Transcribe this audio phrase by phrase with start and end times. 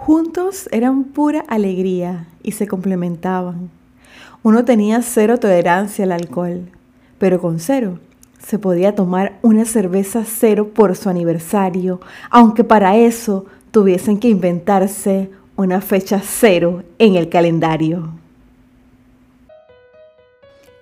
[0.00, 3.68] Juntos eran pura alegría y se complementaban.
[4.42, 6.70] Uno tenía cero tolerancia al alcohol,
[7.18, 7.98] pero con cero
[8.38, 12.00] se podía tomar una cerveza cero por su aniversario,
[12.30, 18.08] aunque para eso tuviesen que inventarse una fecha cero en el calendario.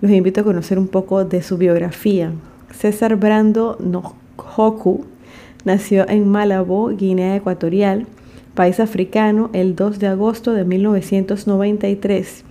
[0.00, 2.32] Los invito a conocer un poco de su biografía.
[2.70, 5.04] César Brando Nojoku
[5.64, 8.06] nació en Malabo, Guinea Ecuatorial,
[8.54, 12.44] país africano, el 2 de agosto de 1993.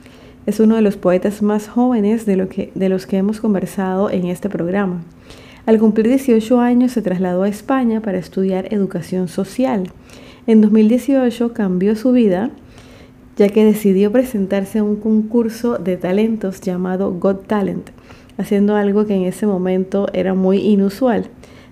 [0.45, 2.37] Es uno de los poetas más jóvenes de
[2.89, 5.01] los que hemos conversado en este programa.
[5.65, 9.91] Al cumplir 18 años se trasladó a España para estudiar educación social.
[10.45, 12.51] En 2018 cambió su vida
[13.37, 17.89] ya que decidió presentarse a un concurso de talentos llamado Got Talent,
[18.37, 21.25] haciendo algo que en ese momento era muy inusual,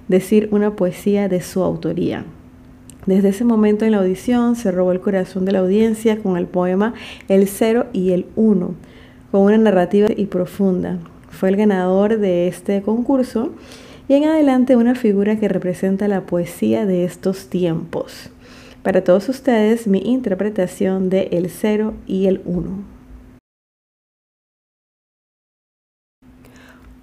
[0.07, 2.25] decir una poesía de su autoría.
[3.05, 6.47] Desde ese momento en la audición se robó el corazón de la audiencia con el
[6.47, 6.93] poema
[7.27, 8.75] El cero y el uno,
[9.31, 10.99] con una narrativa y profunda.
[11.29, 13.51] Fue el ganador de este concurso
[14.07, 18.29] y en adelante una figura que representa la poesía de estos tiempos.
[18.81, 22.83] Para todos ustedes, mi interpretación de El cero y el uno.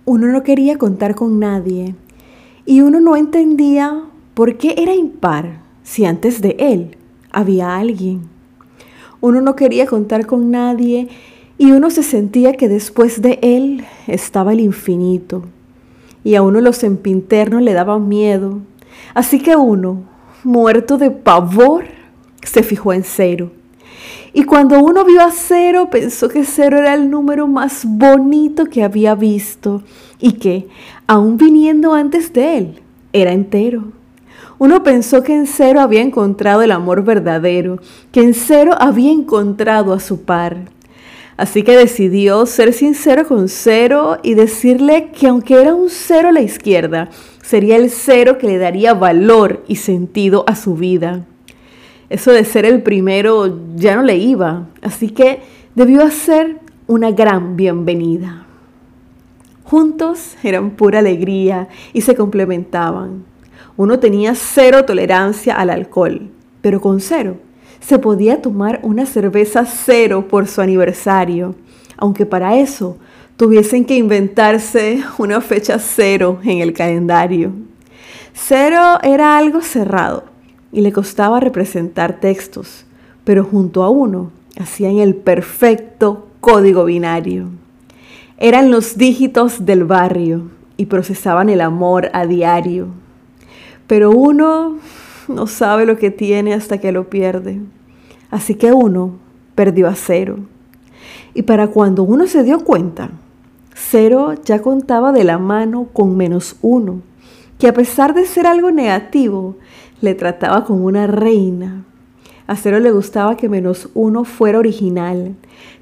[0.05, 1.94] Uno no quería contar con nadie
[2.66, 6.97] y uno no entendía por qué era impar si antes de él
[7.31, 8.22] había alguien.
[9.21, 11.09] Uno no quería contar con nadie
[11.56, 15.44] y uno se sentía que después de él estaba el infinito
[16.25, 18.58] y a uno los sempinternos le daban miedo.
[19.14, 20.03] Así que uno,
[20.44, 21.84] muerto de pavor,
[22.42, 23.50] se fijó en cero.
[24.32, 28.84] Y cuando uno vio a cero, pensó que cero era el número más bonito que
[28.84, 29.82] había visto
[30.20, 30.69] y que,
[31.06, 32.81] aún viniendo antes de él,
[33.12, 33.92] era entero.
[34.58, 37.78] Uno pensó que en cero había encontrado el amor verdadero,
[38.12, 40.58] que en cero había encontrado a su par.
[41.40, 46.32] Así que decidió ser sincero con cero y decirle que aunque era un cero a
[46.32, 47.08] la izquierda,
[47.40, 51.24] sería el cero que le daría valor y sentido a su vida.
[52.10, 55.40] Eso de ser el primero ya no le iba, así que
[55.74, 58.44] debió hacer una gran bienvenida.
[59.64, 63.24] Juntos eran pura alegría y se complementaban.
[63.78, 66.28] Uno tenía cero tolerancia al alcohol,
[66.60, 67.38] pero con cero
[67.80, 71.54] se podía tomar una cerveza cero por su aniversario,
[71.96, 72.96] aunque para eso
[73.36, 77.52] tuviesen que inventarse una fecha cero en el calendario.
[78.32, 80.24] Cero era algo cerrado
[80.72, 82.84] y le costaba representar textos,
[83.24, 87.48] pero junto a uno hacían el perfecto código binario.
[88.38, 92.88] Eran los dígitos del barrio y procesaban el amor a diario.
[93.86, 94.78] Pero uno
[95.30, 97.60] no sabe lo que tiene hasta que lo pierde.
[98.31, 99.12] Así que uno
[99.55, 100.38] perdió a cero.
[101.34, 103.10] Y para cuando uno se dio cuenta,
[103.75, 107.02] cero ya contaba de la mano con menos uno,
[107.58, 109.56] que a pesar de ser algo negativo,
[110.00, 111.84] le trataba como una reina.
[112.46, 115.37] A cero le gustaba que menos uno fuera original,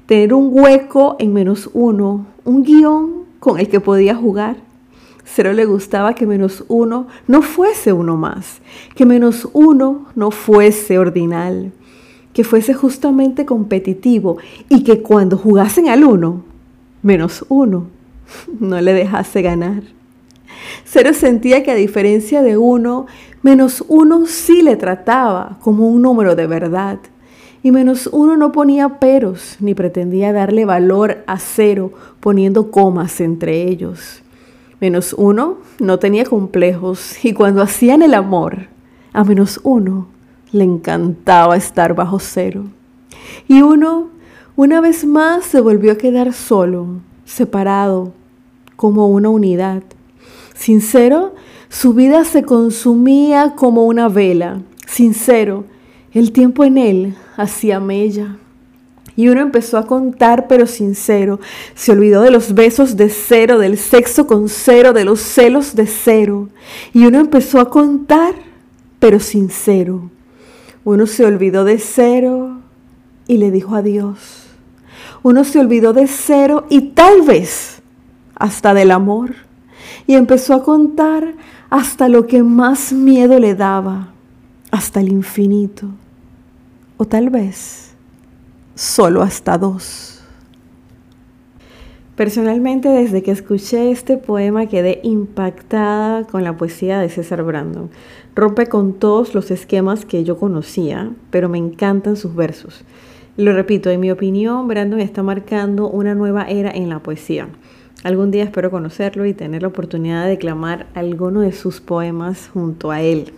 [0.05, 4.68] tener un hueco en menos uno, un guion con el que podía jugar
[5.35, 8.61] Cero le gustaba que menos uno no fuese uno más,
[8.95, 11.71] que menos uno no fuese ordinal,
[12.33, 14.37] que fuese justamente competitivo
[14.69, 16.43] y que cuando jugasen al uno,
[17.03, 17.87] menos uno,
[18.59, 19.83] no le dejase ganar.
[20.83, 23.05] Cero sentía que a diferencia de uno,
[23.43, 26.99] menos uno sí le trataba como un número de verdad.
[27.61, 33.67] Y menos uno no ponía peros ni pretendía darle valor a cero poniendo comas entre
[33.67, 34.23] ellos.
[34.81, 38.67] Menos uno no tenía complejos y cuando hacían el amor,
[39.13, 40.07] a menos uno
[40.51, 42.65] le encantaba estar bajo cero.
[43.47, 44.09] Y uno,
[44.55, 46.87] una vez más, se volvió a quedar solo,
[47.25, 48.13] separado,
[48.75, 49.83] como una unidad.
[50.55, 51.35] Sincero,
[51.69, 54.61] su vida se consumía como una vela.
[54.87, 55.65] Sincero,
[56.13, 58.37] el tiempo en él hacía mella.
[59.19, 61.41] Y uno empezó a contar, pero sincero.
[61.75, 65.87] Se olvidó de los besos de cero, del sexo con cero, de los celos de
[65.87, 66.47] cero.
[66.93, 68.33] Y uno empezó a contar,
[68.97, 70.09] pero sincero.
[70.85, 72.61] Uno se olvidó de cero
[73.27, 74.45] y le dijo adiós.
[75.21, 77.81] Uno se olvidó de cero y tal vez
[78.35, 79.35] hasta del amor.
[80.07, 81.33] Y empezó a contar
[81.69, 84.13] hasta lo que más miedo le daba,
[84.71, 85.87] hasta el infinito.
[86.95, 87.88] O tal vez
[88.79, 90.21] solo hasta dos.
[92.15, 97.89] Personalmente, desde que escuché este poema quedé impactada con la poesía de César Brandon.
[98.35, 102.85] Rompe con todos los esquemas que yo conocía, pero me encantan sus versos.
[103.35, 107.49] Lo repito, en mi opinión, Brandon está marcando una nueva era en la poesía.
[108.05, 112.91] Algún día espero conocerlo y tener la oportunidad de declamar alguno de sus poemas junto
[112.91, 113.33] a él.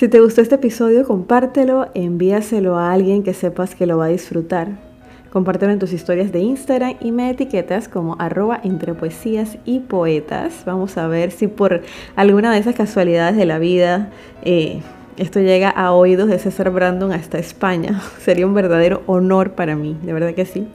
[0.00, 4.08] Si te gustó este episodio, compártelo, envíaselo a alguien que sepas que lo va a
[4.08, 4.68] disfrutar.
[5.30, 10.62] Compártelo en tus historias de Instagram y me etiquetas como arroba entre poesías y poetas.
[10.64, 11.82] Vamos a ver si por
[12.16, 14.08] alguna de esas casualidades de la vida
[14.42, 14.80] eh,
[15.18, 18.00] esto llega a oídos de César Brandon hasta España.
[18.20, 20.66] Sería un verdadero honor para mí, de verdad que sí.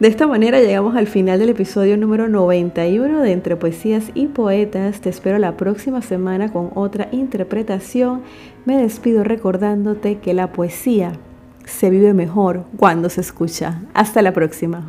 [0.00, 5.00] De esta manera llegamos al final del episodio número 91 de Entre Poesías y Poetas.
[5.00, 8.22] Te espero la próxima semana con otra interpretación.
[8.64, 11.14] Me despido recordándote que la poesía
[11.64, 13.82] se vive mejor cuando se escucha.
[13.92, 14.84] Hasta la próxima.